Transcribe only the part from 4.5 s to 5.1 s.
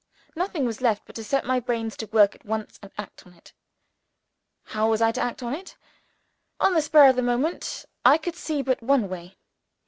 How was